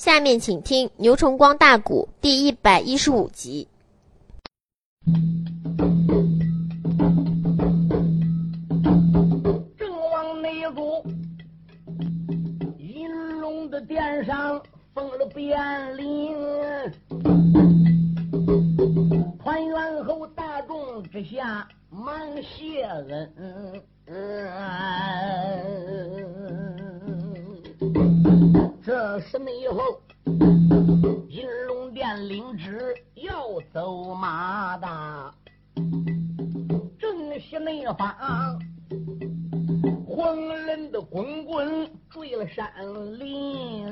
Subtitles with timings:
[0.00, 3.68] 下面请听《牛崇光大鼓》第一百一十五集。
[9.76, 11.04] 正往内住，
[12.78, 14.62] 银龙的殿上
[14.94, 15.54] 封了卞
[15.96, 16.34] 林，
[19.38, 22.10] 团圆后大众之下忙
[22.42, 23.82] 谢恩。
[29.20, 29.98] 十年以后，
[31.28, 35.34] 银龙殿领旨要走马的，
[36.98, 38.14] 正西内方，
[40.06, 42.70] 黄人的滚滚坠了山
[43.18, 43.86] 林，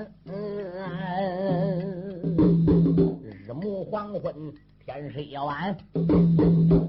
[3.22, 4.52] 日暮黄昏
[4.88, 5.76] 天是一晚，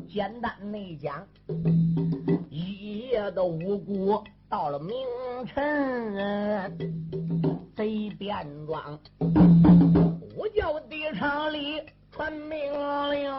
[0.08, 1.28] 简单内讲，
[2.50, 4.96] 一夜的无辜到了明
[5.46, 6.16] 晨。
[7.76, 8.98] 贼变装，
[10.34, 12.72] 我叫地场里传命
[13.12, 13.30] 令，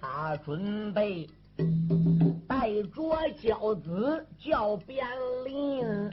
[0.00, 1.30] 他准备
[2.48, 5.06] 带着轿子叫边
[5.44, 6.10] 林，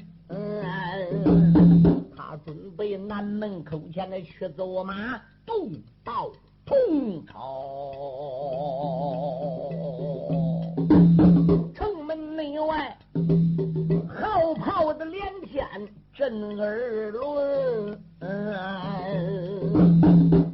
[2.15, 5.71] 他准备南门口前的去走马，渡
[6.03, 6.31] 到
[6.65, 7.91] 通朝。
[11.73, 12.97] 城门内外
[14.07, 15.65] 号炮的连天
[16.13, 17.99] 震耳轮，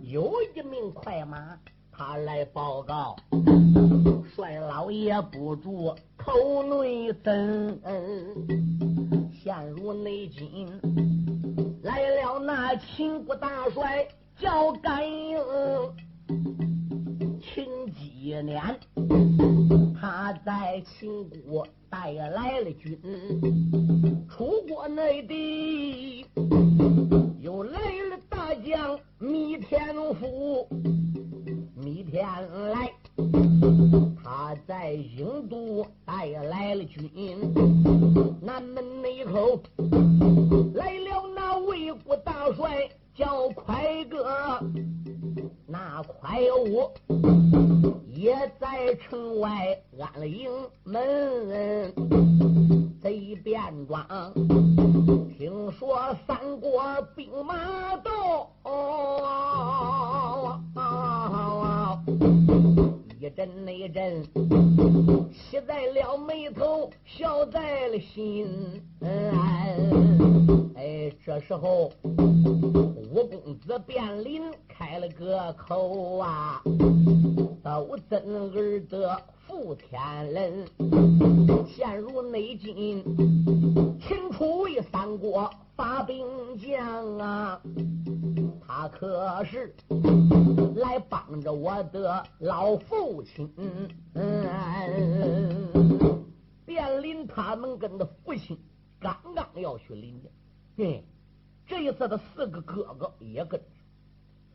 [0.03, 1.57] 有一名快马，
[1.91, 3.15] 他来报告，
[4.35, 7.79] 帅老爷不住口内憎，
[9.31, 10.69] 陷入内紧，
[11.81, 14.05] 来了那秦国大帅
[14.37, 15.39] 叫甘英，
[17.39, 18.61] 秦几年，
[20.01, 21.65] 他在秦国。
[21.87, 22.99] 带来了军，
[24.29, 26.25] 出国内地，
[27.39, 30.67] 又来了大将弥天福。
[31.73, 32.25] 弥天
[32.69, 32.91] 来，
[34.23, 37.09] 他在印度带来了军，
[38.41, 39.59] 南门内口
[40.73, 44.59] 来了那魏国大帅叫快哥，
[45.65, 46.39] 那快
[46.69, 46.91] 我。
[48.07, 50.49] 也在城外安了营
[50.83, 51.93] 门，
[53.01, 54.33] 贼变装。
[55.37, 56.81] 听说三国
[57.13, 58.49] 兵马到，
[63.25, 64.23] 一阵那阵，
[65.33, 68.47] 喜在了眉头，笑在了心。
[70.75, 76.61] 哎，这时候五公子卞林开了个口啊。
[77.63, 78.21] 都怎
[78.53, 79.99] 儿的负天
[80.31, 80.67] 人，
[81.65, 83.03] 陷入内境，
[83.99, 86.23] 秦楚魏三国发兵
[86.59, 87.59] 将啊，
[88.67, 89.73] 他可是
[90.75, 93.51] 来帮着我的老父亲。
[94.13, 94.47] 嗯
[96.67, 98.55] 卞林他们跟的父亲
[98.99, 100.29] 刚刚要去领的，
[100.77, 101.05] 嘿，
[101.65, 103.61] 这一次的四个哥哥也跟。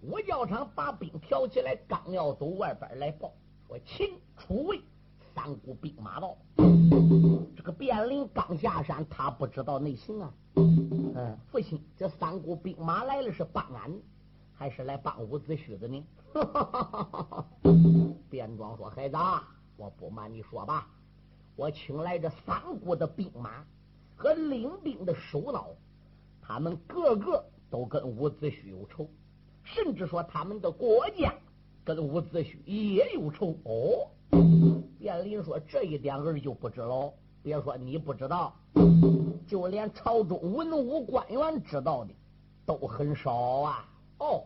[0.03, 3.33] 五教场把兵挑起来，刚要走，外边来报
[3.67, 4.83] 说秦楚魏
[5.35, 6.37] 三股兵马到。
[7.57, 10.31] 这个卞林刚下山，他不知道内情啊。
[10.57, 13.91] 嗯，父亲，这三股兵马来了，是帮俺，
[14.55, 16.05] 还是来帮伍子胥的呢？
[18.29, 19.17] 卞庄说：“孩子，
[19.79, 20.87] 我不瞒你说吧，
[21.57, 23.65] 我请来这三股的兵马
[24.17, 25.69] 和领兵的首脑，
[26.53, 29.09] 他们个个都跟伍子胥有仇。”
[29.63, 31.33] 甚至说他们的国家
[31.85, 34.11] 跟伍子胥也有仇哦。
[34.99, 37.13] 卞林说这一点儿就不知了。
[37.41, 38.57] 别说你不知道，
[39.47, 42.13] 就连朝中文武官员知道的
[42.67, 43.89] 都很少啊。
[44.19, 44.43] 哦，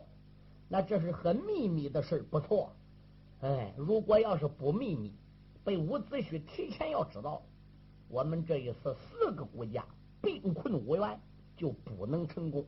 [0.69, 2.71] 那这是很秘密的事不错。
[3.41, 5.11] 哎，如果要是不秘密，
[5.63, 7.41] 被伍子胥提前要知道，
[8.09, 9.83] 我们这一次四个国家
[10.21, 11.19] 兵困无援。
[11.55, 12.65] 就不能成功。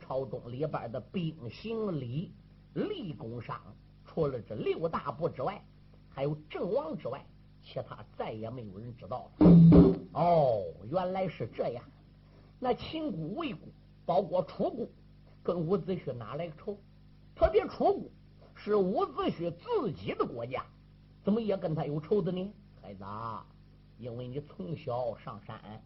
[0.00, 2.32] 朝中里边的兵行礼
[2.74, 3.60] 立功上，
[4.04, 5.64] 除了这六大部之外，
[6.08, 7.24] 还有阵王之外，
[7.62, 9.46] 其他再也没有人知道了。
[10.12, 11.84] 哦，原来是这样。
[12.58, 13.68] 那秦国、魏国，
[14.04, 14.86] 包括楚国，
[15.42, 16.76] 跟伍子胥哪来仇？
[17.34, 18.10] 特别楚国
[18.54, 20.64] 是伍子胥自己的国家，
[21.24, 22.52] 怎么也跟他有仇的呢？
[22.80, 23.04] 孩子。
[24.02, 25.80] 因为你从小上山，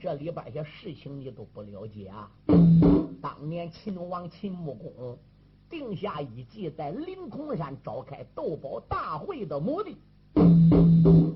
[0.00, 2.28] 这里边些事情你都不了解啊。
[3.22, 5.16] 当年秦王秦穆公
[5.70, 9.96] 定下一计，在灵孔山召开斗宝大会的目的，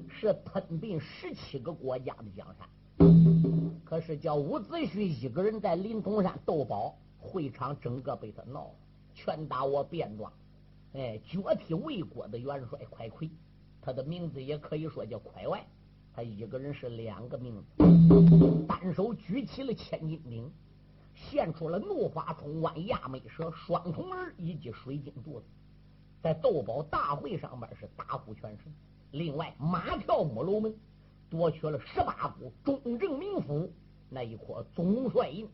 [0.09, 2.69] 是吞并十七个国家的江山。
[3.85, 8.75] 可是叫伍子胥一个人在临潼山斗宝，会场整个被他闹了，
[9.15, 10.33] 拳打我便装。
[10.95, 13.31] 哎，脚踢魏国的元帅快奎，
[13.81, 15.65] 他的名字也可以说叫快外。
[16.15, 20.53] 他一个人是两个名字，单手举起了千斤顶，
[21.15, 25.47] 现出了怒发冲冠、亚美蛇、双瞳儿以及水晶肚子，
[26.23, 28.71] 在斗宝大会上边是大获全胜。
[29.13, 30.75] 另外，马跳母楼门
[31.31, 33.73] 夺取了十八股中正名府
[34.11, 35.49] 那一块总帅印，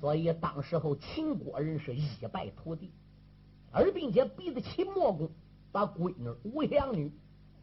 [0.00, 2.90] 所以当时候秦国人是一败涂地，
[3.70, 5.30] 而并且逼得秦穆公
[5.70, 7.12] 把闺女吴祥女。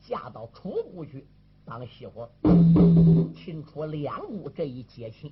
[0.08, 1.26] 嫁到楚国去
[1.64, 2.28] 当媳妇，
[3.36, 5.32] 秦楚两国这一结亲，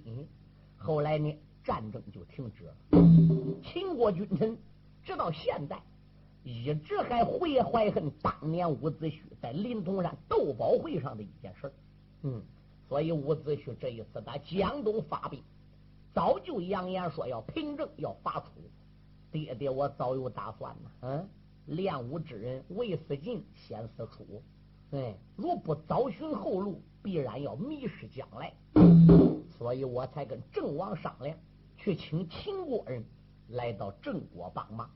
[0.77, 2.75] 后来呢，战争就停止了。
[3.63, 4.57] 秦国君臣
[5.03, 5.81] 直到现在
[6.43, 11.71] 一直还怀怀恨当年伍子胥在临潼山斗宝会上的一件事
[12.21, 12.41] 嗯，
[12.87, 15.41] 所以伍子胥这一次打江东发兵，
[16.13, 18.45] 早就扬言说要平正，要伐楚。
[19.31, 20.91] 爹爹，我早有打算呢。
[21.01, 21.29] 嗯，
[21.65, 24.41] 练武之人，未死晋，先死楚。
[24.91, 28.51] 哎，若不早寻后路，必然要迷失将来。
[29.57, 31.37] 所以我才跟郑王商量，
[31.77, 33.03] 去请秦国人
[33.49, 34.89] 来到郑国帮忙。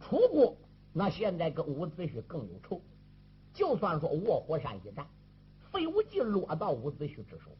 [0.00, 0.56] 楚国
[0.92, 2.80] 那现在跟伍子胥更有仇，
[3.54, 5.06] 就算说卧虎山一战，
[5.70, 7.50] 费无忌落到伍子胥之手，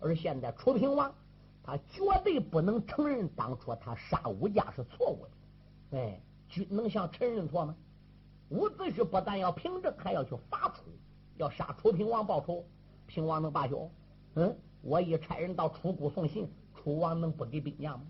[0.00, 1.14] 而现在楚平王
[1.62, 5.98] 他绝对不能承认当初他杀武家是错误的。
[5.98, 7.76] 哎，君能向臣认错吗？
[8.48, 10.84] 伍子胥不但要平政，还要去伐楚，
[11.36, 12.64] 要杀楚平王报仇。
[13.06, 13.90] 平王能罢休？
[14.34, 18.06] 嗯，我一差人到楚国送信，楚王能不给兵将吗？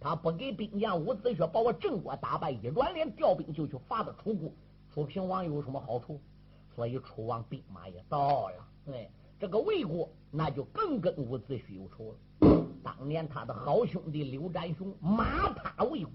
[0.00, 4.50] 他不给兵将，伍子胥把我郑国打败，一转脸调兵就去伐的楚国，
[4.92, 6.20] 楚平王有什么好处？
[6.74, 8.68] 所以楚王兵马也到了。
[8.92, 12.66] 哎，这个魏国那就更跟伍子胥有仇了。
[12.82, 16.12] 当年他的好兄弟刘占雄马踏魏国，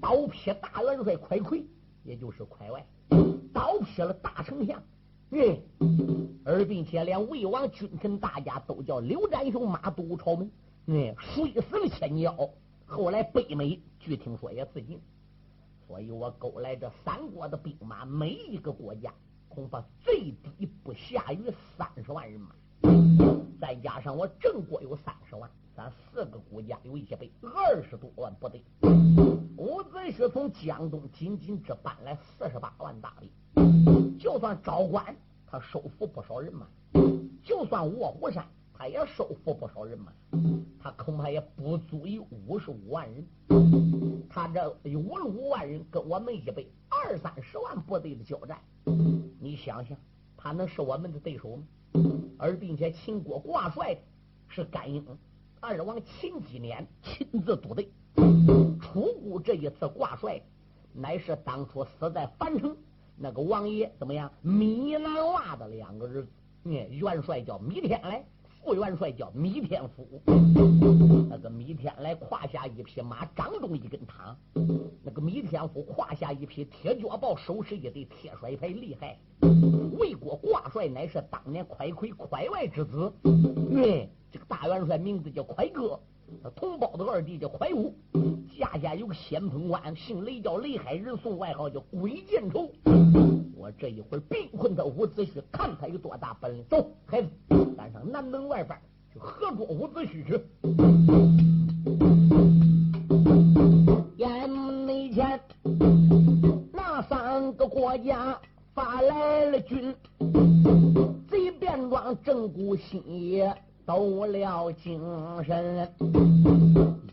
[0.00, 1.64] 刀劈大元帅快奎。
[2.04, 2.84] 也就是快外，
[3.52, 4.82] 刀劈了大丞相，
[5.30, 5.62] 嗯，
[6.44, 10.50] 而并且连魏王君臣大家都叫刘占雄马都朝门，
[10.86, 12.50] 嗯，摔死了千鸟。
[12.86, 15.00] 后来北美据听说也自尽，
[15.86, 19.14] 所以我勾来这三国的兵马，每一个国家
[19.48, 22.54] 恐怕最低不下于三十万人马，
[23.60, 25.48] 再加上我郑国有三十万。
[25.74, 28.62] 咱四个国家有一些倍，二十多万部队。
[29.56, 35.16] 伍子胥从江东仅仅只搬来四十八万大兵，就算招关，
[35.46, 36.66] 他收服不少人马；
[37.42, 40.12] 就算卧虎山，他也收服不少人马。
[40.78, 43.26] 他恐怕也不足以五十五万人。
[44.28, 44.68] 他这
[44.98, 48.58] 五十五万人跟我们一倍二三十万部队的交战，
[49.40, 49.96] 你想想，
[50.36, 51.64] 他能是我们的对手吗？
[52.38, 54.00] 而并且秦国挂帅的
[54.48, 55.02] 是甘英。
[55.64, 57.88] 二王秦几年亲自督队，
[58.80, 60.42] 楚国这一次挂帅，
[60.92, 62.76] 乃是当初死在樊城
[63.16, 64.28] 那个王爷怎么样？
[64.42, 66.28] 米南娃的两个儿子，
[66.64, 70.20] 元帅叫米天来，副元帅叫米天福。
[71.30, 74.36] 那个米天来胯下一匹马，掌中一根汤；
[75.04, 79.16] 那个米天福胯下一匹铁脚豹，手持一对铁甩牌，厉害。
[79.98, 84.08] 魏国挂帅乃是当年快魁快外之子，嗯。
[84.32, 86.00] 这个大元帅名字叫快哥，
[86.42, 87.94] 他同胞的二弟叫快武，
[88.58, 92.70] 家家有个先锋官，姓雷叫雷海，人送外号叫鬼见愁。
[93.54, 96.64] 我这一会儿兵困他伍子胥，看他有多大本领。
[96.64, 97.28] 走，孩子，
[97.76, 98.78] 赶上南门外边
[99.12, 100.40] 去合捉伍子胥去。
[104.16, 105.38] 眼内前
[106.72, 108.40] 那三个国家
[108.74, 109.94] 发来了军，
[111.30, 113.54] 贼变装正骨心也。
[113.84, 115.02] 抖了精
[115.42, 115.92] 神，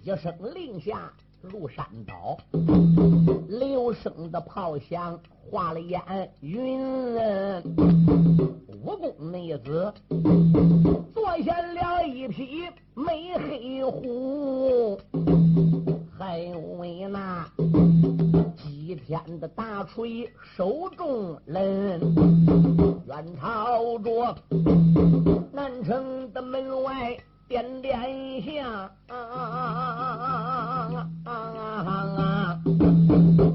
[0.03, 1.11] 一声令下
[1.41, 2.37] 入山倒，
[3.47, 5.99] 六声的炮响化了烟
[6.41, 6.79] 云。
[8.67, 9.91] 武功内子
[11.11, 14.95] 坐下了一匹美黑虎，
[16.19, 16.37] 还
[16.77, 17.49] 为那
[18.55, 18.78] 几
[19.09, 21.99] 天的大锤手中人，
[23.07, 24.35] 远朝着。
[25.51, 28.91] 南城的门外点点响，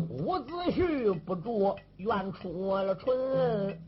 [0.09, 3.79] 伍子胥不住怨出了春。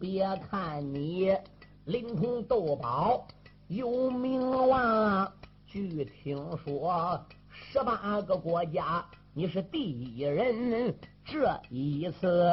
[0.00, 1.36] 别看你
[1.84, 3.26] 灵通斗宝
[3.66, 5.30] 有名望，
[5.66, 9.04] 据听说十八个国家
[9.38, 10.92] 你是第一人，
[11.24, 12.50] 这一次。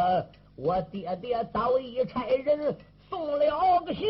[0.55, 2.77] 我爹爹早已差人
[3.09, 4.05] 送了个信，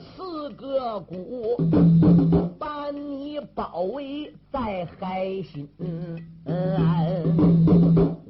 [0.00, 1.58] 四个鼓
[2.58, 5.68] 把你包围在海心。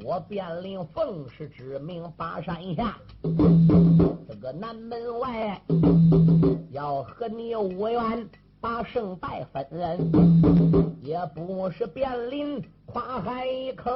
[0.04, 2.98] 我便令奉氏之命，把山下
[4.28, 5.62] 这个南门外
[6.72, 8.28] 要和你无缘
[8.60, 9.64] 把胜败分，
[11.02, 13.46] 也不是便临夸海
[13.76, 13.92] 口，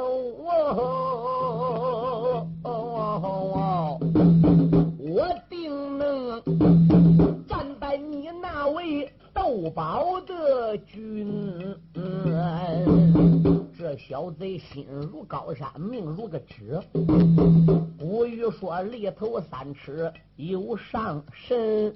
[4.98, 6.40] 我定能
[7.48, 11.74] 战败你那位斗宝的军。
[13.82, 16.80] 这小贼心如高山，命如个纸。
[17.98, 21.92] 古语说：“里头三尺有上身。”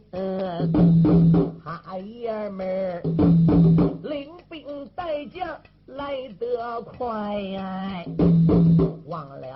[1.65, 3.03] 他爷们儿
[4.03, 4.67] 领兵
[4.97, 5.47] 带将
[5.87, 8.05] 来得快呀，
[9.07, 9.49] 忘了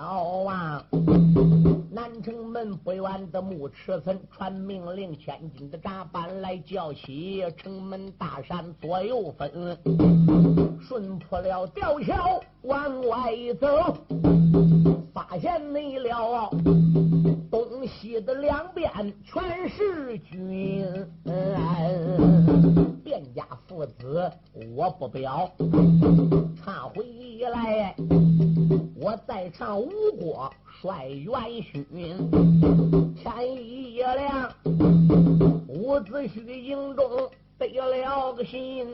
[0.49, 0.85] 啊！
[2.21, 9.77] 城门不远的木池村传命令，千斤的闸板来叫起城门大山左右分，
[10.79, 13.97] 顺破了吊桥往外走，
[15.11, 16.49] 发现没了
[17.49, 18.91] 东西的两边
[19.23, 20.85] 全是军，
[23.03, 24.31] 卞家父子
[24.75, 25.49] 我不表，
[26.63, 27.03] 唱回
[27.51, 27.95] 来
[28.95, 30.53] 我再唱吴国。
[30.81, 31.85] 帅元勋，
[33.13, 34.51] 天一夜亮，
[35.67, 38.87] 伍子胥营中得了个信，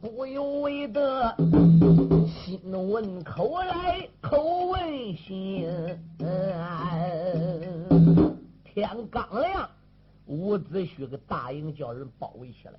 [0.00, 1.34] 不由为得
[2.28, 5.68] 心问口来口问心。
[8.62, 9.68] 天刚亮，
[10.26, 12.78] 伍子胥个大营叫人包围起来了。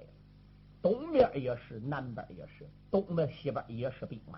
[0.83, 4.37] 东边也是，南边也是，东边西边也是兵马。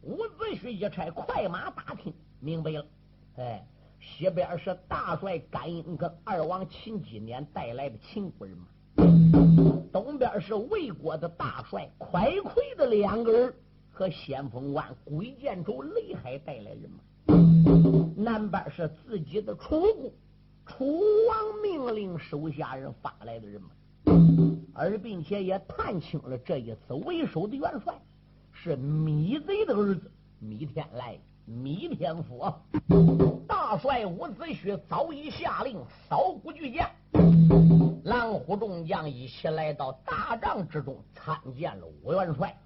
[0.00, 2.86] 伍子胥一差快马打听，明白了。
[3.36, 3.62] 哎，
[4.00, 8.64] 西边是大帅甘英跟二王秦几年带来的秦国人马，
[9.92, 13.54] 东边是魏国的大帅快魁的两个人
[13.92, 17.34] 和先锋官鬼见州雷海带来人马，
[18.16, 20.10] 南边是自己的楚国
[20.64, 23.68] 楚王命令手下人发来的人马。
[24.74, 27.94] 而并且也探清了这一次为首的元帅
[28.52, 32.44] 是米贼的儿子米天来、米天福。
[33.46, 36.88] 大帅伍子胥早已下令扫谷巨将，
[38.04, 42.56] 狼虎众将一起来到大帐之中参见了武元帅。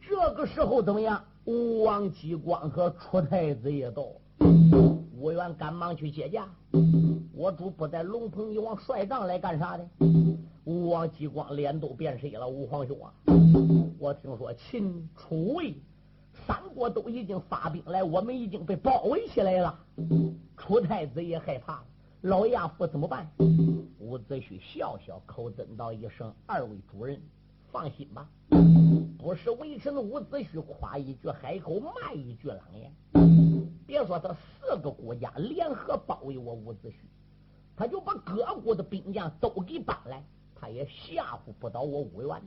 [0.00, 1.24] 这个时候怎么样？
[1.44, 4.04] 吴王姬光和楚太子也到。
[5.20, 6.48] 武元赶忙去接驾。
[7.34, 9.86] 我主不在龙棚，你往帅帐来干啥的？
[10.64, 12.48] 吴王姬光脸都变色了。
[12.48, 13.12] 吴皇兄啊，
[13.98, 15.74] 我听说秦、楚、魏
[16.46, 19.78] 三国都已经发兵来，我们已经被包围起来了。
[20.56, 21.84] 楚太子也害怕了，
[22.22, 23.30] 老亚父怎么办？
[23.98, 27.20] 伍子胥笑笑口尊道一声：“二位主人，
[27.70, 28.26] 放心吧，
[29.18, 32.90] 不是微臣伍子胥夸一句海口，骂一句狼言。”
[33.86, 36.92] 别说他四个国家联合包围我伍子胥，
[37.76, 40.22] 他就把各国的兵将都给搬来，
[40.54, 42.42] 他也吓唬不到我伍元。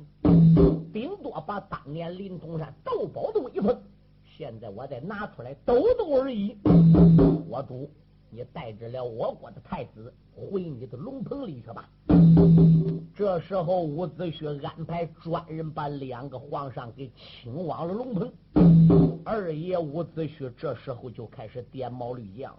[0.94, 3.82] 顶多把当年临潼山斗宝的威风，
[4.38, 6.56] 现在我再拿出来抖抖而已。
[7.50, 7.90] 我主，
[8.30, 11.90] 你带着了我国的太子回你的龙棚里去吧。
[13.16, 18.32] 这时候，伍子胥安排专人把两个皇上给请往了龙棚。
[19.26, 22.54] 二爷伍子胥这时候就开始点毛绿将，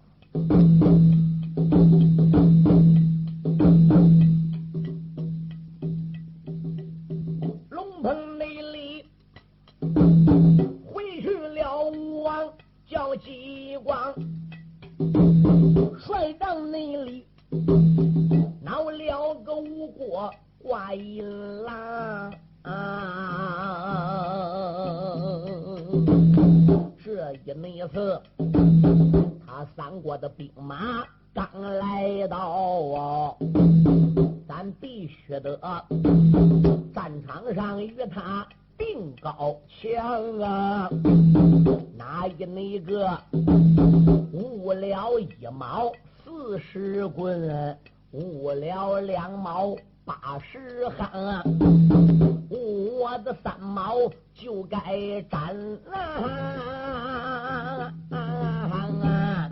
[56.05, 59.49] 啊啊！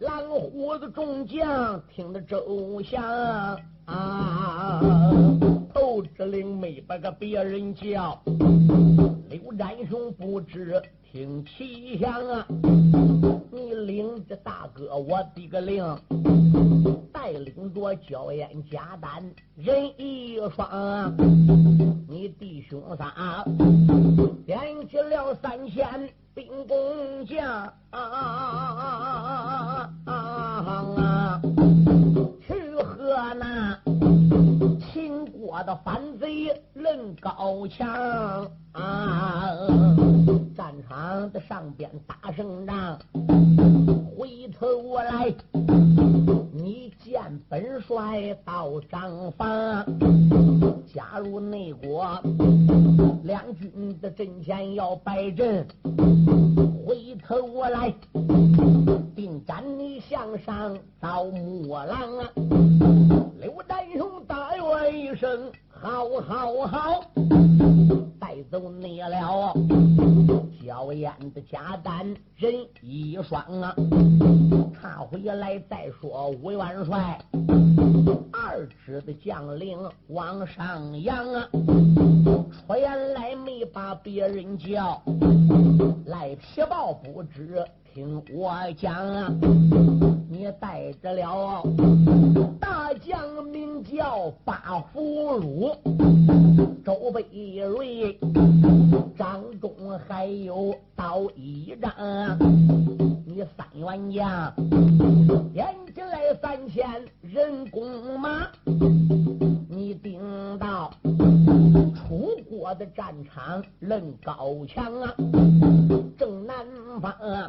[0.00, 3.02] 狼虎子众将听得周详，
[3.86, 4.80] 啊！
[5.72, 8.22] 头指令没把个别人叫，
[9.28, 10.82] 刘占雄不知
[11.16, 12.46] 听奇响啊！
[13.50, 15.82] 你领着大哥我的个令，
[17.10, 19.24] 带领着焦烟加丹
[19.56, 21.16] 人一双！
[22.06, 23.42] 你弟兄仨
[24.44, 29.90] 点起了三千兵工匠啊！
[32.46, 33.78] 去和那
[35.58, 37.88] 我的反贼论高强
[38.72, 39.56] 啊！
[40.54, 42.98] 战场的上边打胜仗，
[44.14, 45.34] 回头我来，
[46.52, 49.82] 你见本帅到帐房，
[50.92, 52.20] 加入内国
[53.24, 55.66] 两军的阵前要摆阵，
[56.86, 57.94] 回头我来，
[59.14, 62.28] 定斩你向上到木狼啊！
[63.46, 67.00] 刘丹雄大愿一声，好好好，
[68.18, 69.54] 带走你了。
[70.60, 73.72] 小烟的贾丹人一双啊，
[74.74, 77.20] 他回来再说吴元帅，
[78.56, 85.02] 二支的将领往上扬啊，出言来没把别人叫，
[86.06, 89.30] 赖皮豹不知听我讲啊，
[90.30, 91.62] 你带着了
[92.58, 95.76] 大将名叫八福禄，
[96.82, 97.22] 周北
[97.58, 98.18] 瑞，
[99.18, 99.70] 张忠
[100.08, 101.92] 还有刀一张，
[103.26, 104.54] 你三员将
[105.52, 106.86] 点起来三千
[107.22, 108.45] 人弓马，
[109.68, 110.20] 你顶
[110.58, 110.92] 到
[111.94, 115.14] 楚国的战场论高强啊，
[116.18, 116.56] 正南
[117.00, 117.46] 方啊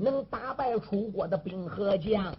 [0.00, 2.34] 能打败楚国的兵和将，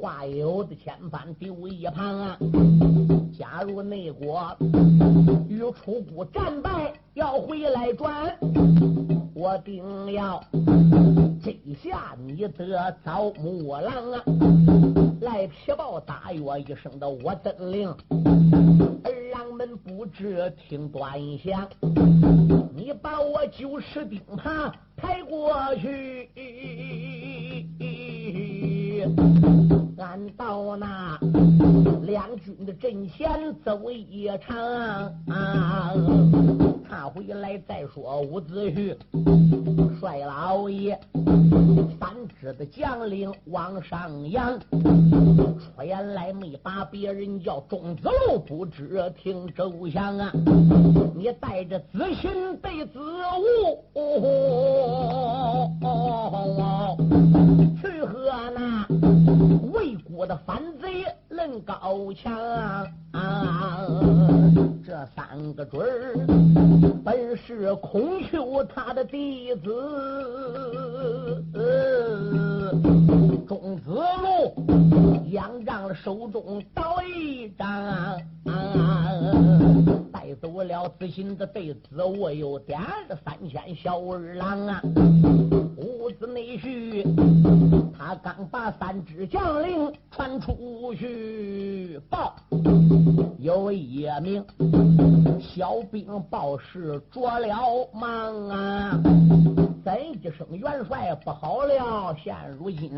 [0.00, 2.38] 话有的千帆丢一旁啊，
[3.38, 4.56] 假如内国
[5.48, 8.36] 与楚国战败要回来转，
[9.34, 10.42] 我定要
[11.42, 14.89] 这下你得遭木狼啊！
[15.20, 17.94] 来皮豹大约一声的我登灵，
[19.04, 21.68] 二郎们不知听端详，
[22.74, 26.30] 你把我九十钉耙抬过去，
[29.98, 31.18] 俺到那
[32.02, 35.12] 两军的阵前走一场，
[36.90, 38.96] 他回来再说伍子胥，
[40.00, 40.98] 帅老爷，
[42.00, 50.32] 三支的将领往上扬，出言来没把别人叫钟子路，不知听周详啊，
[51.14, 53.84] 你带着子勋对子午。
[57.80, 58.84] 去和那
[59.72, 62.36] 魏国的反贼论高强
[63.12, 63.86] 啊，
[64.90, 66.16] 这三个准儿
[67.04, 71.44] 本是孔丘他的弟子，
[73.46, 74.52] 钟子路
[75.30, 78.20] 仰仗了手中刀一张。
[80.12, 84.82] 带走了子信的对子，我又点了三千小二郎啊！
[85.76, 87.06] 屋子内婿，
[87.96, 92.34] 他刚把三支将领传出去报，
[93.38, 94.44] 有一名
[95.40, 99.00] 小兵报时着了忙啊！
[99.84, 102.90] 怎一声元帅不好了，现如今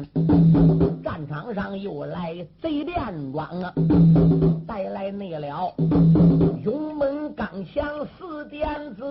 [1.02, 3.72] 战场上又来贼连庄啊！
[4.66, 5.72] 带来内了
[6.62, 9.02] 勇猛刚强四点子，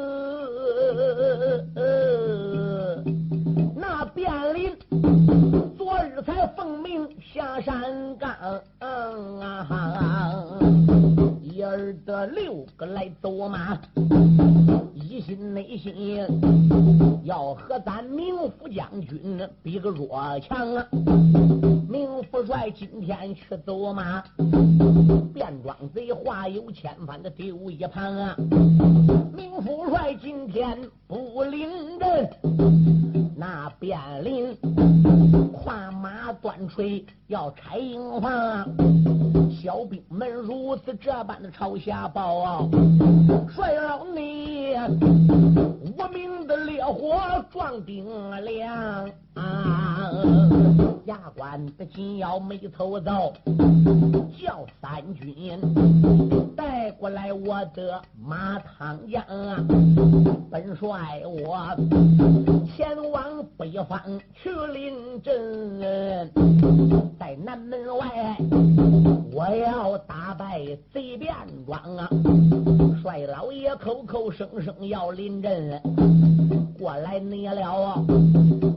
[3.75, 4.71] 那便林
[5.77, 8.29] 昨日才奉命下山岗，
[11.41, 13.80] 一儿的六个来走马，
[14.96, 16.26] 一心内心
[17.24, 20.88] 要和咱明府将军比个弱强啊！
[21.88, 24.24] 明府帅今天去走马，
[25.32, 28.36] 变装贼话有千番的丢一旁啊！
[29.32, 30.76] 明府帅今天
[31.08, 32.28] 不领阵，
[33.41, 34.56] 那便领
[35.51, 38.30] 跨马断锤要拆营房！
[39.49, 42.69] 小兵们如此这般的朝下报！
[43.51, 44.75] 帅老你，
[45.97, 47.17] 无名的烈火
[47.51, 48.06] 撞顶
[48.45, 49.10] 梁。
[49.34, 50.12] 啊！
[51.06, 53.34] 牙关的紧要眉头走，
[54.39, 55.60] 叫三军
[56.56, 59.25] 带过来我的马汤将，
[60.51, 61.75] 本帅我
[62.75, 64.00] 前往北方
[64.41, 65.80] 去临阵，
[67.20, 68.36] 在南门外
[69.32, 70.60] 我要打败
[70.94, 71.34] 贼变
[71.65, 72.10] 庄啊！
[73.02, 75.82] 帅老爷口口声声要临阵，
[76.78, 78.06] 过来你了啊，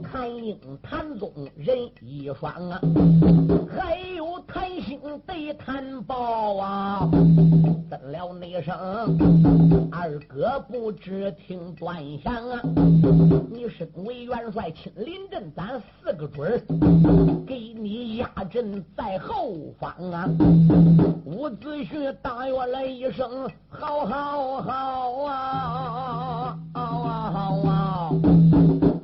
[0.03, 2.81] 谭英、谭宗人一双啊，
[3.69, 7.07] 还有谭兴对谭宝啊，
[7.87, 8.75] 怎了那声
[9.91, 12.59] 二哥不知听端详啊？
[13.51, 16.59] 你身为元帅亲临阵，咱四个准儿
[17.45, 20.27] 给你压阵在后方啊！
[21.25, 23.47] 伍子胥大约了一声，
[23.79, 28.11] 好好好啊，好啊好啊，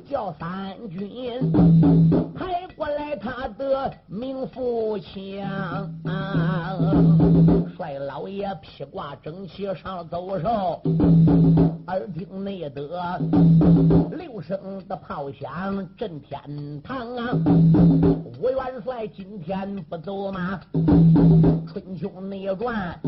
[0.08, 1.52] 叫三军
[2.34, 5.90] 抬过来他的名副枪，
[7.76, 10.80] 帅老爷披挂整齐上走兽，
[11.88, 13.18] 耳听内得
[14.12, 14.58] 六声
[14.88, 16.40] 的炮响震天
[16.82, 17.30] 堂啊！
[18.40, 20.60] 吴元帅今天不走马，
[21.66, 22.98] 春秋内传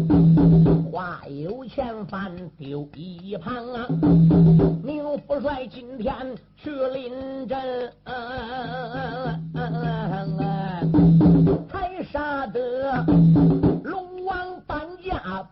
[0.90, 3.86] 话有前番丢一旁啊！
[4.82, 6.14] 明副帅今天
[6.56, 7.92] 去临阵，
[11.68, 13.04] 才杀得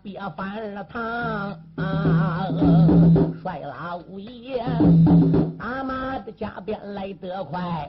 [0.02, 1.58] 别翻了堂。
[3.42, 4.64] 帅老爷
[5.58, 7.88] 打马的加鞭来得快，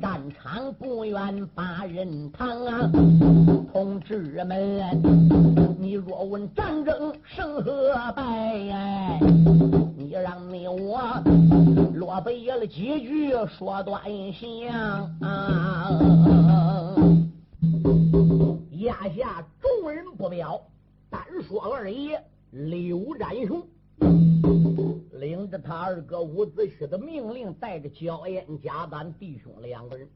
[0.00, 2.90] 战场不远把人扛啊！
[3.72, 5.00] 同志们，
[5.78, 8.56] 你若问战争胜和败，
[9.96, 11.00] 你让你我
[11.94, 15.08] 落背了几句说端详。
[18.78, 20.60] 压下众人不表，
[21.16, 23.66] 单说二爷刘占雄。
[25.12, 30.06] 领着他二哥伍子胥的命令，带着焦彦、贾丹弟兄两个人，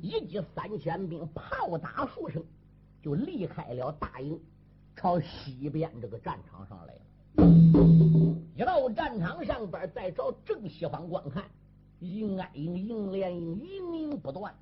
[0.00, 2.42] 一击三千兵，炮打数声，
[3.02, 4.40] 就离开了大营，
[4.96, 7.00] 朝西边这个战场上来了。
[8.56, 11.44] 一到战场上边，再朝正西方观看，
[12.00, 14.54] 营挨营，营连营，营营不断，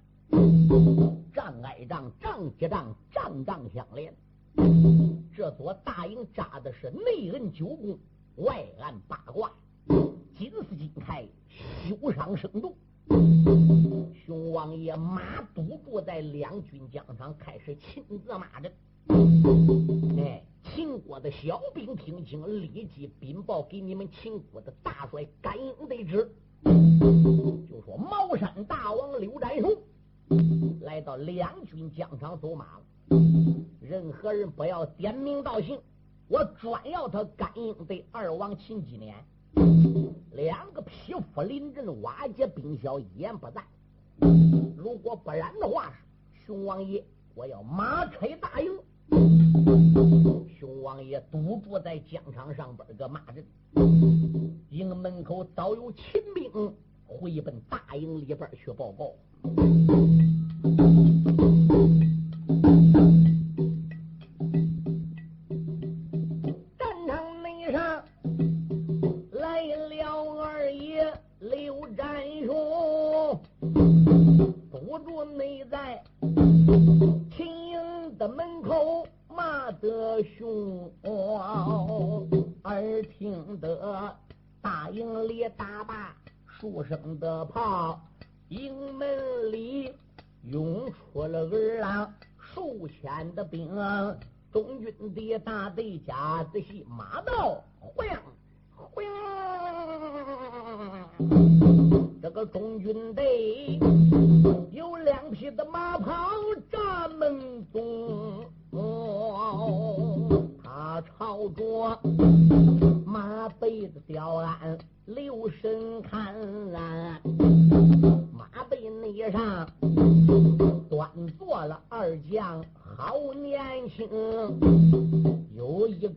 [1.33, 4.13] 仗挨仗，仗接仗，仗仗相连。
[5.37, 7.99] 这座大营扎的是内摁九宫，
[8.37, 9.53] 外按八卦，
[10.37, 12.75] 金丝金开，修伤生动。
[14.27, 18.73] 熊王爷马堵住在两军疆场，开始亲自骂阵。
[20.19, 26.29] 哎，秦国的小兵听清，立即禀报给你们秦国的大帅甘英得知，
[27.69, 29.71] 就说茅山大王刘占雄
[30.81, 32.83] 来到两军疆场走马了。
[33.81, 35.81] 任何人不要点名道姓，
[36.29, 39.17] 我专要他甘英对二王秦几年。
[40.33, 43.63] 两个匹夫临阵，瓦解兵小，一言不在。
[44.77, 45.93] 如果不然的话，
[46.47, 48.71] 熊王爷，我要马开大营。
[50.59, 53.45] 熊王爷堵住在疆场上边个马阵，
[54.71, 56.73] 营门口早有秦兵
[57.07, 59.13] 回奔大营里边去报告。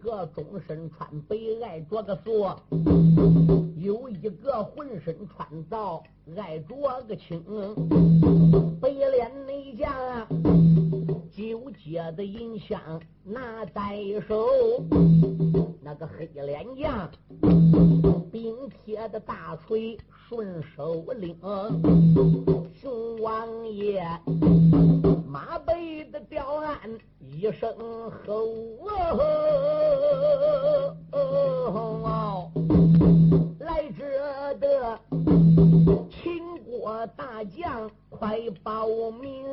[0.03, 2.53] 个终身穿白，爱着个锁；
[3.77, 6.03] 有一个浑身穿皂，
[6.35, 7.41] 爱着个青。
[8.81, 9.89] 白脸内将，
[11.35, 14.35] 九节的银枪拿在手；
[15.81, 17.09] 那个黑脸将。
[18.31, 21.35] 冰铁的大锤顺手拎，
[22.79, 24.03] 熊王爷
[25.27, 26.77] 马背的吊鞍
[27.19, 27.71] 一声
[28.09, 28.45] 吼，
[31.11, 32.51] 哦
[33.59, 34.03] 来者
[34.59, 34.99] 的
[36.09, 39.45] 秦国大将快报名，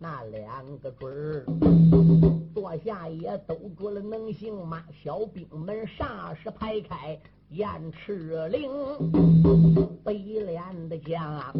[0.00, 1.44] 那两个准儿。
[2.52, 4.82] 坐下也兜住了能行吗？
[5.02, 7.18] 小兵们霎时排开
[7.50, 8.70] 燕赤岭，
[10.04, 11.52] 北脸的将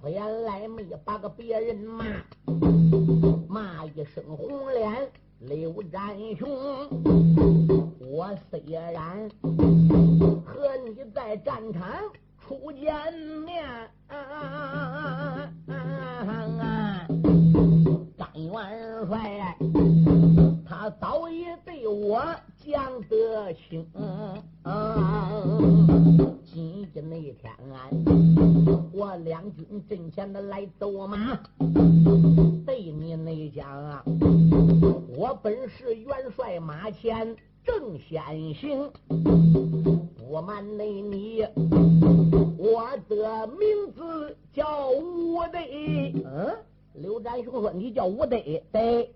[0.00, 2.04] 出言来没把个别人骂，
[3.48, 6.48] 骂一声红脸刘占雄。
[8.00, 9.28] 我虽然
[10.44, 11.82] 和你在战场
[12.46, 12.92] 初见
[13.46, 13.64] 面。
[18.18, 19.56] 张元帅，
[20.68, 22.22] 他早已对我
[22.58, 23.86] 讲得清。
[26.44, 27.88] 今天那天，啊
[28.92, 31.38] 我两军阵前的来走马，
[32.66, 34.04] 对你那讲啊，
[35.16, 38.90] 我本是元帅马前正先行。
[40.16, 41.46] 不瞒内你，
[42.58, 45.58] 我的名字叫吴德。
[46.24, 46.56] 嗯。
[46.94, 48.36] 刘占雄说：“你叫吴德，
[48.70, 49.10] 对。”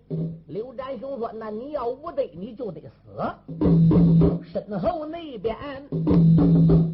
[0.47, 2.89] 刘占雄说：“那你要吴德，你就得死。”
[4.51, 5.55] 身后那边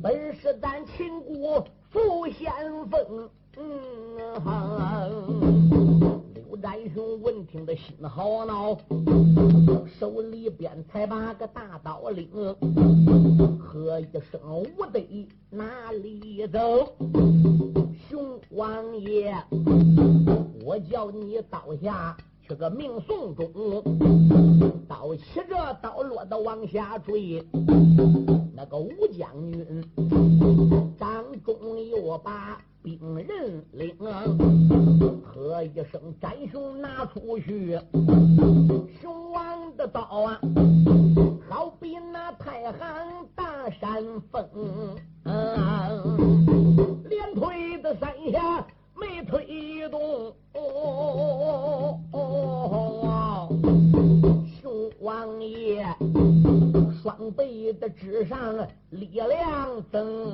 [0.04, 2.52] 本是咱秦国副先
[2.90, 3.30] 锋。
[3.58, 3.66] 嗯
[6.66, 8.76] 占雄闻听的心好恼，
[10.00, 12.28] 手里边才把个大刀领，
[13.60, 14.42] 喝一声
[14.76, 16.92] ：“我得哪里走？”
[18.10, 19.32] 熊王爷。
[20.66, 23.84] 我叫你刀下去个命送终，
[24.88, 27.46] 刀起着刀落的往下坠。
[28.56, 29.84] 那个吴将军
[30.98, 33.98] 掌中又把兵刃领，
[35.26, 37.80] 喝一声斩熊拿出去，
[39.02, 40.40] 熊王的刀啊，
[41.50, 44.48] 好比那太行大山峰，
[47.10, 50.32] 连推的三下没推动。
[50.54, 53.50] 哦哦，
[54.62, 55.84] 熊王爷
[57.02, 58.56] 双背的之上
[58.92, 60.25] 力量增，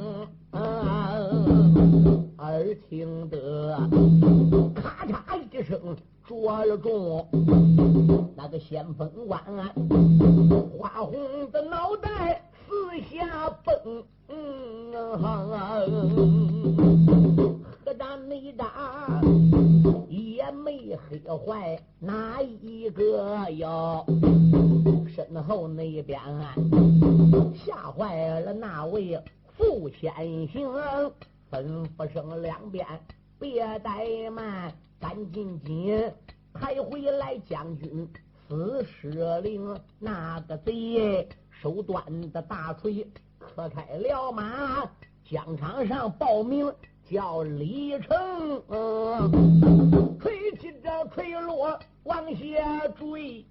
[8.70, 9.44] 先锋官
[10.78, 14.04] 花红的脑袋四下崩，
[17.84, 19.22] 何战没打？
[20.10, 24.06] 也没黑坏哪一个哟？
[25.14, 26.20] 身后那边
[27.54, 29.20] 吓坏了那位
[29.58, 30.14] 副先
[30.48, 30.70] 行，
[31.52, 32.86] 吩咐声两边
[33.40, 36.12] 别怠慢，赶紧紧
[36.54, 38.08] 抬回来将军
[38.52, 39.80] 死舍令。
[39.98, 43.08] 那个贼手端的大锤
[43.40, 44.84] 磕开了马，
[45.24, 46.70] 疆场上报名。
[47.10, 53.46] 叫李成，嗯锤起这锤落往下坠，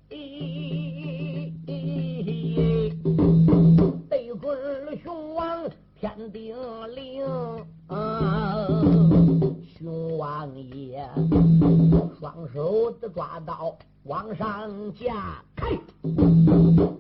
[4.09, 6.57] 对准了熊王天顶
[6.95, 7.27] 灵，
[9.77, 11.07] 熊王爷
[12.19, 15.79] 双手的抓刀往上架，开，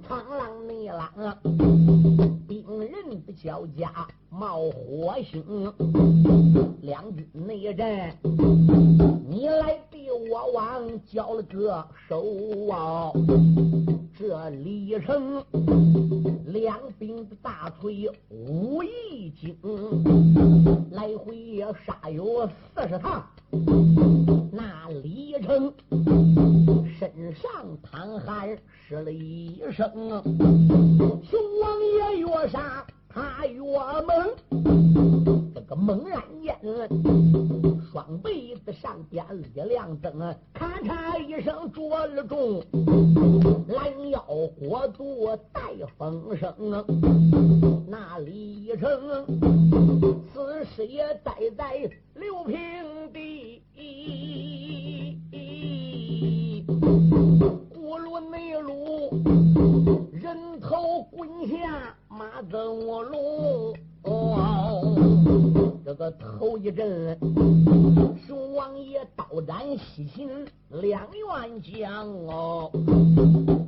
[0.07, 1.11] 苍狼逆狼，
[2.47, 3.91] 兵刃的交加。
[4.29, 5.43] 冒火星，
[6.83, 8.17] 两军内战，
[9.29, 9.80] 你来
[10.31, 12.25] 国王交了个手
[12.71, 13.11] 啊！
[14.17, 15.45] 这李成
[16.47, 19.59] 两柄的大锤五一斤，
[20.93, 23.27] 来回也杀有四十趟。
[24.53, 25.75] 那李成
[26.97, 29.91] 身上淌汗，失了一声，
[31.25, 32.87] 熊王爷越杀。
[33.13, 34.31] 他越猛，
[35.53, 36.57] 这个猛然间，
[37.91, 40.17] 双背子上边力量增，
[40.55, 42.63] 咔嚓一声着了中，
[43.67, 44.25] 拦腰
[44.61, 45.61] 过度带
[45.99, 46.55] 风声，
[47.89, 49.27] 那李成
[50.33, 53.61] 此时也待在刘平地，
[57.75, 59.11] 过路内路，
[60.13, 61.97] 人头滚下。
[62.21, 63.75] 马增龙，
[65.83, 67.19] 这个头一阵，
[68.27, 70.29] 熊王爷刀斩西秦
[70.69, 72.71] 两员将哦，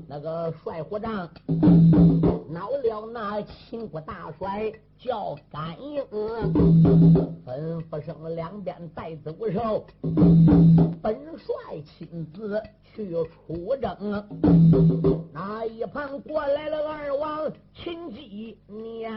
[0.06, 1.26] 那个帅火仗，
[2.50, 6.02] 恼了那秦国大帅叫甘英，
[7.46, 9.86] 吩咐声两边带走手，
[11.00, 14.24] 本帅亲自去出征。
[15.32, 19.12] 那一旁过来了二王秦继年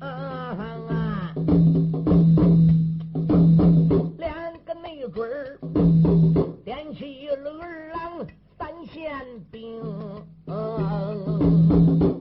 [0.00, 1.42] 啊，
[4.18, 5.58] 两个内准儿
[6.64, 8.26] 点起了二郎
[8.58, 9.10] 三线
[9.50, 9.82] 兵。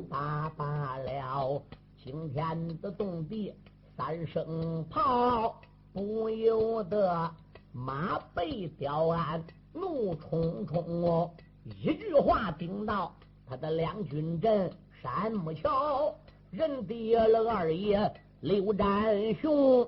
[0.10, 1.62] 打罢了
[2.04, 3.54] 惊天的动地
[3.98, 5.60] 三声炮，
[5.92, 7.30] 不由得
[7.72, 11.32] 马背雕鞍怒冲冲哦！
[11.64, 13.16] 一句话顶到
[13.48, 16.16] 他的两军阵山木桥，
[16.50, 19.88] 认得了二爷刘占雄，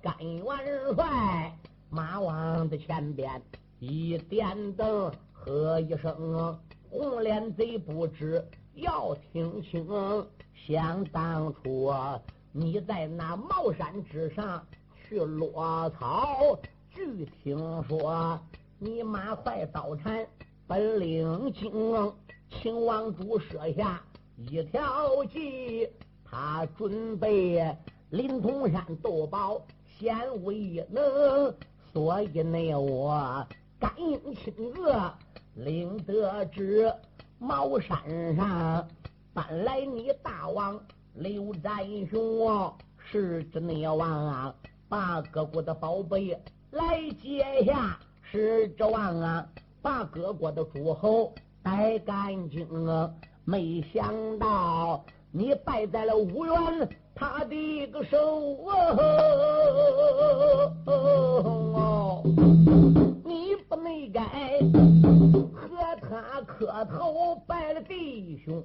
[0.00, 1.52] 甘元帅
[1.88, 3.42] 马往的前边
[3.80, 6.58] 一点灯，喝一声。
[6.88, 9.86] 红脸贼不知要听清，
[10.54, 11.92] 想当初
[12.52, 14.64] 你在那茅山之上
[15.10, 16.56] 去落草，
[16.94, 18.38] 据听说
[18.78, 20.24] 你马快刀铲
[20.68, 22.14] 本领精，
[22.48, 24.00] 秦王主设下
[24.36, 25.88] 一条计，
[26.24, 27.76] 他准备
[28.10, 29.60] 临潼山斗宝
[29.98, 31.52] 显威能，
[31.92, 33.44] 所以呢我
[33.80, 34.94] 感应亲自。
[35.56, 36.90] 领得知
[37.36, 38.88] 茅山上
[39.34, 40.80] 搬来你大王
[41.14, 44.54] 刘占雄，是之内王啊，
[44.90, 46.36] 把各国的宝贝
[46.72, 49.46] 来接下，是之王啊，
[49.80, 53.08] 把各国的诸侯带干净啊，
[53.44, 58.18] 没想到你败在了五原他的一个手
[60.86, 62.22] 哦，
[63.24, 64.20] 你不内该。
[66.02, 68.60] 他磕头拜了弟兄，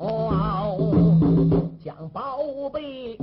[0.00, 2.38] 哦将宝
[2.72, 3.18] 贝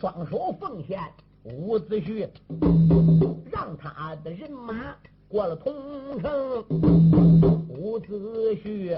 [0.00, 1.00] 双手奉献。
[1.42, 2.26] 伍子胥
[3.52, 4.96] 让他的人马
[5.34, 5.74] 过了桐
[6.20, 6.64] 城，
[7.68, 8.96] 伍子胥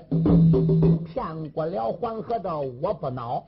[1.07, 3.43] 骗过了黄河的我不恼，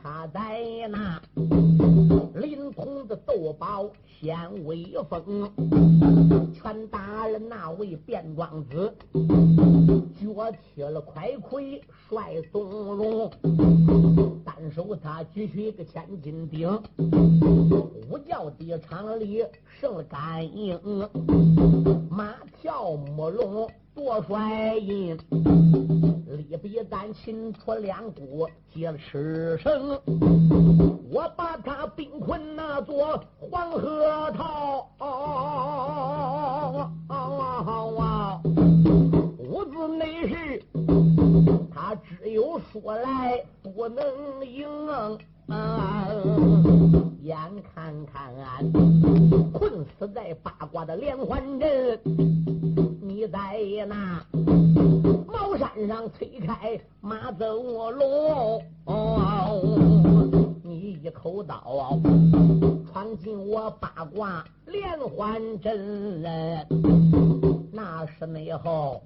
[0.00, 1.20] 他在那
[2.36, 5.50] 临潼的斗宝显威风，
[6.54, 8.94] 全打了那位卞庄子，
[10.14, 13.28] 脚踢了快盔帅从容，
[14.44, 16.70] 单手他举起个千斤顶，
[18.08, 19.44] 五叫的场里
[19.80, 20.78] 胜了感应，
[22.10, 25.16] 马跳木龙多帅印，
[26.28, 30.00] 力比丹擒出两股接了赤绳，
[31.10, 34.88] 我把他并困那座黄河套。
[37.96, 38.00] 屋
[42.34, 44.04] 有说来不能
[44.44, 44.66] 应。
[47.22, 47.38] 眼
[47.72, 48.34] 看看，
[49.52, 52.00] 困死在八卦的连环阵，
[53.00, 53.38] 你在
[53.86, 54.20] 那
[55.28, 58.60] 茅山上催开马走龙，
[60.64, 62.00] 你一口刀
[62.92, 66.66] 闯进我八卦连环阵，
[67.76, 69.02] 那是内后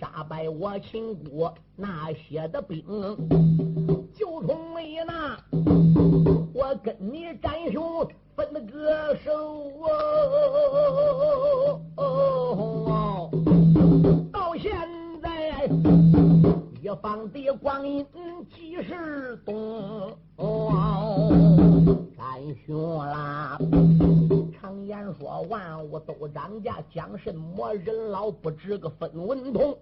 [0.00, 2.82] 杀败我秦国那些的兵，
[4.14, 5.36] 就从为那
[6.54, 9.30] 我跟你战兄分个手
[9.82, 11.80] 哦。
[11.96, 13.30] 哦，
[14.32, 14.72] 到现
[15.22, 15.66] 在
[16.80, 18.02] 一方的光阴
[18.56, 20.16] 几时冬，
[22.16, 22.24] 战
[22.66, 23.58] 兄啦！
[24.60, 29.76] 常言说万物都涨价，讲什么人老不知个分文铜。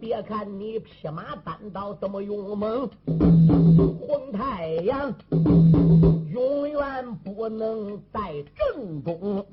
[0.00, 2.90] 别看你匹马单刀这么勇猛，
[4.00, 5.14] 红太阳
[6.32, 6.61] 勇
[6.92, 9.46] 远不能带正中。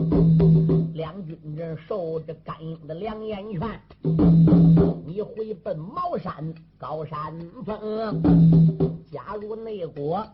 [0.94, 3.82] 两军人受着甘英的两眼拳，
[5.06, 7.34] 你回奔茅山高山
[7.66, 8.22] 峰，
[9.10, 10.28] 加入内国，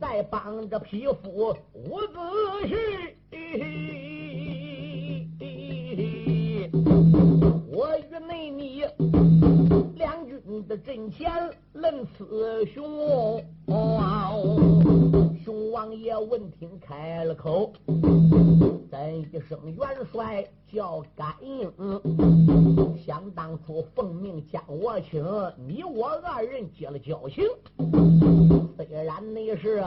[0.00, 2.18] 再帮着匹夫伍子
[2.62, 2.78] 胥。
[7.68, 8.84] 我与内你
[9.96, 11.32] 两军的阵前
[11.72, 13.42] 论雌雄，
[15.42, 17.72] 熊王爷闻听开了口，
[18.90, 21.72] 怎一声元帅叫甘英，
[23.06, 25.24] 想当初奉命将我请，
[25.66, 27.42] 你我二人结了交情，
[28.76, 29.82] 虽然那是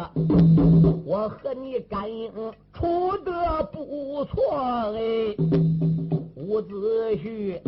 [1.06, 2.34] 我和你甘英
[2.74, 4.58] 处得不错
[4.96, 6.19] 哎。
[6.50, 7.62] 伍子胥，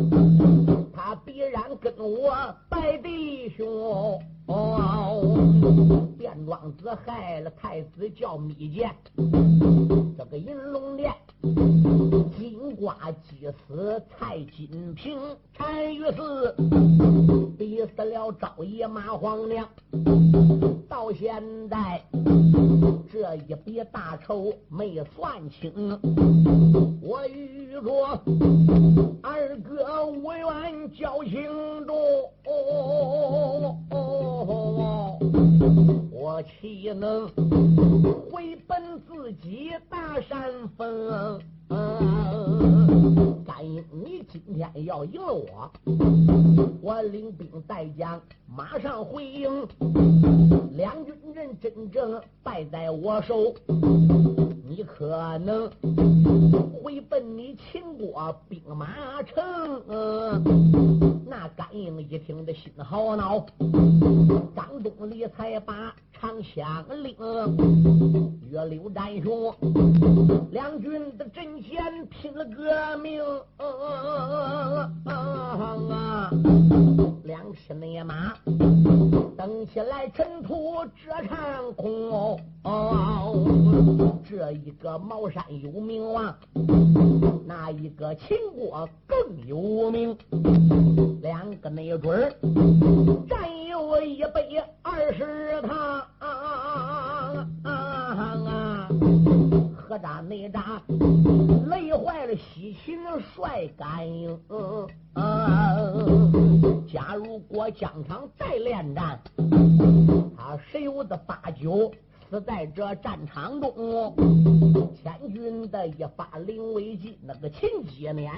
[0.92, 2.34] 他必然跟我
[2.68, 4.20] 拜弟兄。
[4.48, 8.90] 卞庄子害了太子叫米剑，
[10.18, 11.14] 这个银龙殿
[12.36, 15.16] 金瓜祭司蔡金平
[15.56, 16.52] 单于寺，
[17.56, 19.64] 逼死了赵爷马皇娘。
[20.88, 22.02] 到现在
[23.12, 25.72] 这一笔大仇没算清，
[27.00, 27.21] 我
[29.22, 31.50] 二哥无缘交情
[31.86, 31.96] 重。
[36.10, 37.26] 我岂能
[38.30, 41.40] 回奔自己大山峰？
[43.44, 45.72] 甘因你今天要赢了我，
[46.82, 49.66] 我领兵带将马上回营，
[50.76, 53.54] 两军人真正败在我手，
[54.84, 55.70] 可能
[56.82, 60.42] 会奔你秦国兵马城。
[61.26, 63.46] 那甘英一听的心好恼，
[64.54, 67.16] 张东里才把长枪领，
[68.48, 69.52] 约刘占雄
[70.52, 73.20] 两军的阵前拼了革命，
[77.24, 78.34] 两匹内马
[79.36, 82.38] 蹬起来尘土遮长空，
[84.22, 86.32] 这一个茅山有名望，
[87.44, 90.16] 那一个秦国更有名。
[91.20, 92.32] 两个没准儿，
[93.28, 94.44] 占有一百
[94.82, 98.88] 二十趟，啊啊啊啊啊啊
[99.76, 100.80] 何扎内扎，
[101.68, 102.98] 累坏了西秦
[103.34, 104.38] 帅干英。
[106.90, 109.20] 假如过疆场再恋战，
[110.36, 111.92] 他谁有的八九？
[112.32, 114.16] 死在这战场中，
[114.94, 118.32] 千军的一发临危急，那个秦几年，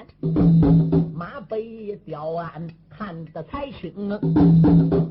[1.13, 4.09] 马背吊鞍看得才清，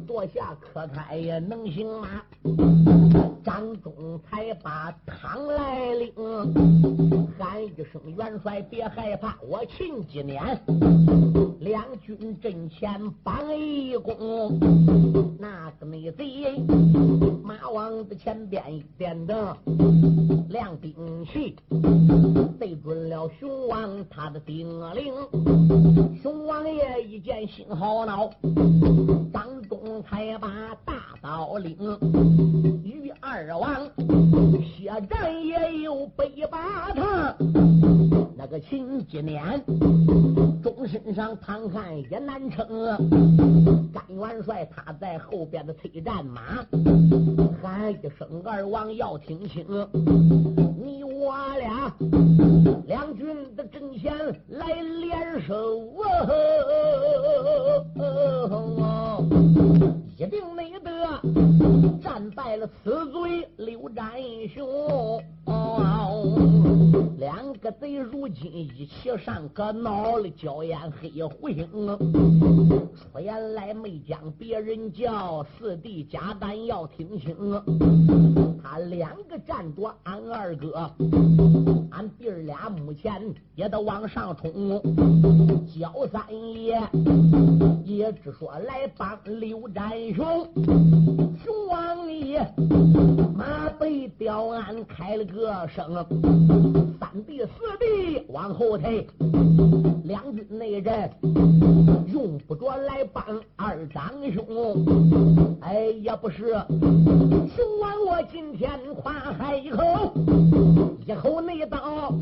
[0.06, 3.23] 坐下可开也能行吗。
[3.44, 6.12] 张忠才把汤来领，
[7.38, 10.58] 喊一声元帅别害怕，我秦几年
[11.60, 14.58] 两军阵前帮一功，
[15.38, 16.58] 那个内贼
[17.42, 18.82] 马王的前边。
[18.96, 19.54] 点灯
[20.48, 20.94] 亮兵
[21.26, 21.56] 器，
[22.58, 25.12] 对准了熊王他的叮铃。
[26.22, 28.30] 熊王爷一见心好恼，
[29.32, 30.48] 张东才把
[30.84, 31.76] 大刀领，
[32.84, 33.84] 与二二王
[34.62, 37.34] 血战也有百八趟。
[38.36, 39.60] 那个秦几年，
[40.62, 42.64] 终身上唐汉也难成。
[43.92, 46.64] 甘元帅他在后边的催战马，
[47.60, 48.64] 喊一声二。
[48.64, 49.66] 王要听清，
[51.24, 51.90] 我俩
[52.86, 54.14] 两军的阵前
[54.48, 54.66] 来
[55.00, 55.80] 联手，
[60.18, 60.92] 一定没得
[62.02, 64.12] 战败了此罪刘展
[64.54, 65.24] 雄。
[67.64, 71.66] 个贼如今一起上个闹了，焦烟黑胡星，
[72.94, 77.34] 出言来没将别人叫，四弟贾丹要听清。
[78.62, 80.90] 他两个站着俺二哥，
[81.96, 83.22] 俺弟儿俩目前
[83.54, 84.82] 也得往上冲。
[85.72, 86.22] 焦三
[86.52, 86.76] 爷
[87.84, 90.48] 也只说来帮刘占雄，
[91.44, 92.44] 熊王爷
[93.36, 96.04] 马背吊鞍开了个声。
[96.98, 99.06] 三弟四弟往后退，
[100.04, 101.10] 两军内人
[102.12, 103.24] 用不着来帮
[103.56, 104.44] 二长兄。
[105.62, 106.52] 哎，也不是
[107.56, 110.12] 熊王，我今天夸海一口，
[111.06, 112.12] 一口内刀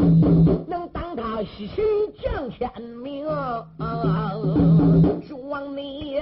[0.68, 1.84] 能当他西秦
[2.22, 3.26] 将千名。
[5.26, 6.20] 熊王你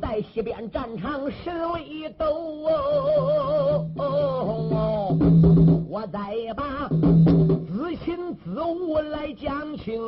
[0.00, 2.24] 在西边战场神威斗，
[5.90, 6.88] 我再把。
[7.84, 10.00] 自亲子悟来讲清，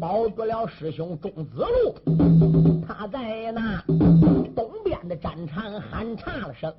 [0.00, 1.94] 保住了师兄钟子路。
[2.86, 3.82] 他在那
[4.56, 6.74] 东边的战场喊差了声，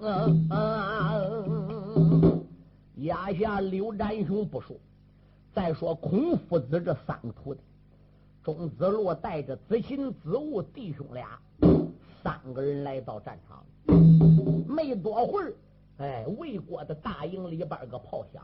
[2.95, 4.75] 压下刘占雄不说，
[5.53, 7.61] 再说孔夫子这三个徒弟，
[8.43, 11.39] 钟子路带着子亲子悟弟兄俩，
[12.23, 13.63] 三个人来到战场，
[14.67, 15.53] 没多会儿。
[15.99, 18.41] 哎，魏国的大营里边个炮响，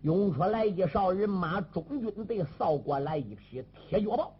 [0.00, 4.32] 涌出来一哨人马，中军队扫过来一匹铁脚豹，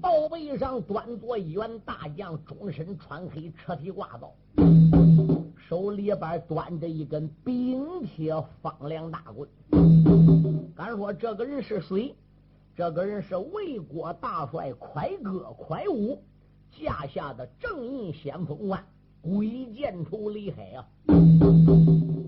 [0.00, 4.32] 豹背上端坐一员大将，终身穿黑，车体挂刀，
[5.68, 9.46] 手里边端着一根冰铁方梁大棍。
[10.74, 12.14] 敢说这个人是谁？
[12.74, 16.22] 这个人是魏国大帅快哥快武
[16.70, 18.82] 驾下的正印先锋官
[19.24, 20.86] 鬼见愁李海啊！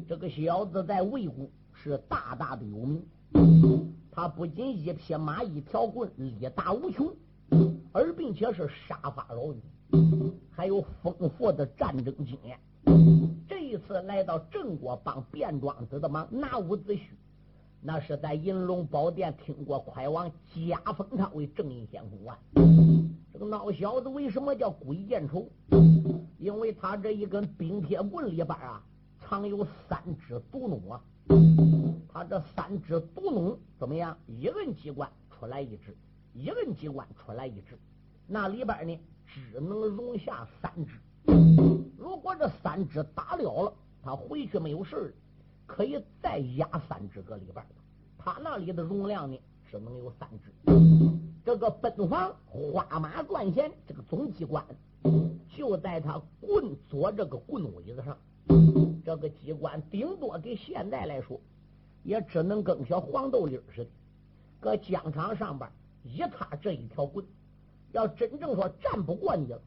[0.08, 3.04] 这个小子在魏国是大大的有名，
[4.10, 7.14] 他不仅一匹马一条棍力大无穷，
[7.92, 12.58] 而并且是杀伐老勇，还有丰富的战争经验。
[13.46, 17.00] 这一次来到郑国帮卞庄子的忙，拿伍子胥，
[17.82, 22.38] 那是在银龙宝殿听过快王加封他为正印先锋官。
[23.34, 25.46] 这个孬小子为什么叫鬼见愁？
[26.38, 28.82] 因为他这一根冰铁棍里边啊，
[29.20, 31.02] 藏有三只毒弩啊。
[32.12, 34.16] 他这三只毒弩怎么样？
[34.26, 35.96] 一摁机关出来一只，
[36.32, 37.78] 一摁机关出来一只，
[38.26, 40.94] 那里边呢只能容下三只。
[41.98, 45.14] 如果这三只打了了，他回去没有事
[45.66, 47.64] 可以再压三只搁里边
[48.16, 49.38] 他那里的容量呢
[49.70, 50.50] 只能有三只。
[51.44, 54.64] 这个奔房花马转弦，这个总机关
[55.56, 58.16] 就在他棍左这个棍尾子上。
[59.04, 61.40] 这个机关顶多给现在来说，
[62.02, 63.90] 也只能跟小黄豆粒似的，
[64.58, 65.70] 搁疆场上边
[66.02, 67.24] 一踏这一条棍。
[67.92, 69.60] 要真正说战不过你了。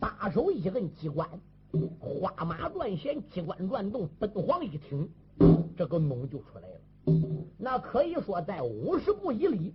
[0.00, 1.28] 大手一摁机关，
[2.00, 5.08] 花马断弦，机关乱动，奔黄一听，
[5.76, 6.80] 这个弩就出来了。
[7.58, 9.74] 那可以说在五十步以里，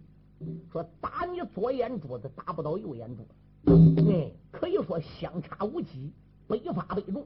[0.72, 6.12] 说打你左眼珠子，打不到右眼珠子，哎，可以说相差无几，
[6.48, 7.26] 北伐北中。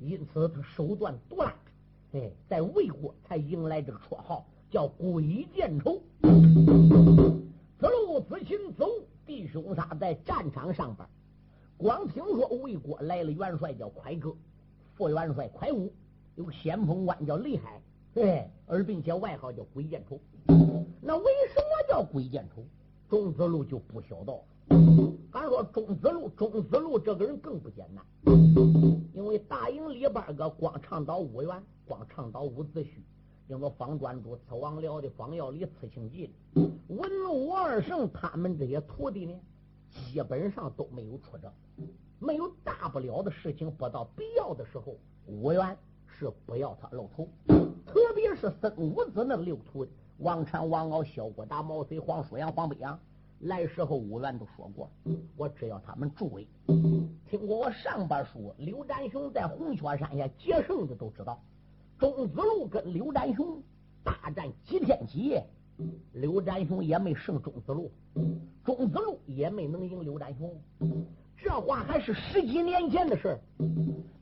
[0.00, 1.54] 因此他手段毒辣，
[2.12, 6.00] 哎，在魏国才迎来这个绰号，叫鬼见愁。
[7.78, 11.08] 子路、子秦、子午弟兄仨在战场上边。
[11.76, 14.34] 光听说魏国来了元帅叫快哥，
[14.94, 15.92] 副元帅快武，
[16.36, 17.80] 有个先锋官叫厉害，
[18.14, 20.20] 对，而并且外号叫鬼见愁。
[21.02, 22.64] 那为什么叫鬼见愁？
[23.08, 24.32] 钟子路就不晓得。
[25.32, 28.04] 俺说钟子路，钟子路这个人更不简单，
[29.12, 32.86] 因为大营里边个光倡导五元，光倡导伍子胥，
[33.48, 39.34] 因为方专诸、刺王僚的、方耀礼、刺青记的文武二圣，他们这些徒弟呢？
[39.90, 41.52] 基本上都没有出征，
[42.18, 44.96] 没有大不了的事情，不到必要的时候，
[45.26, 45.76] 五元
[46.18, 47.28] 是不要他露头。
[47.86, 52.98] 特别是孙武子那六徒弟，王禅、王敖、萧国达、毛遂、黄舒阳、黄北阳，
[53.40, 54.90] 来时候五元都说过，
[55.36, 56.46] 我只要他们助威。
[57.28, 61.42] 听过我上边说，刘占雄在红雀山下结胜的都知道，
[61.98, 63.62] 钟子路跟刘占雄
[64.02, 65.44] 大战几天几夜。
[66.12, 67.90] 刘占雄也没胜钟子路，
[68.64, 70.56] 钟子路也没能赢刘占雄。
[71.44, 73.38] 这话还是十几年前的事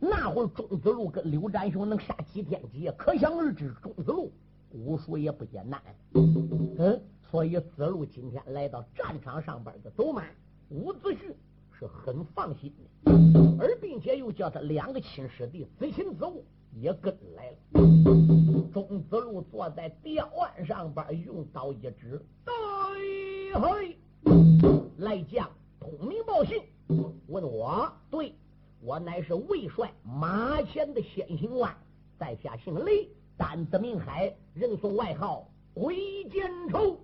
[0.00, 4.32] 那会儿钟子路跟刘占雄能杀几天几夜，可想而知钟子路
[4.72, 5.80] 武术也不简单。
[6.14, 7.00] 嗯，
[7.30, 10.24] 所以子路今天来到战场上边的走马，
[10.70, 11.32] 伍子胥
[11.70, 13.12] 是很放心的，
[13.60, 17.56] 而并且又叫他两个亲师弟子秦子午也跟来了。
[18.72, 22.52] 钟子路坐在吊案上边，用刀一指：“对
[23.54, 23.96] 嘿，
[24.96, 25.48] 来将
[25.78, 26.60] 通明报信，
[27.28, 28.34] 问我对，
[28.80, 31.74] 我乃是魏帅马前的先行官，
[32.18, 36.98] 在下姓雷，单字名海，人送外号鬼见愁。”